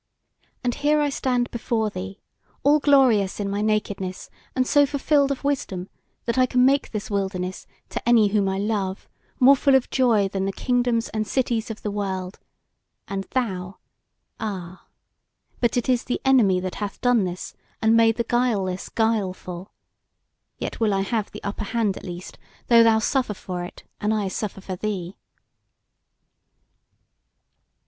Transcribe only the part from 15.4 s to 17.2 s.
but it is the Enemy that hath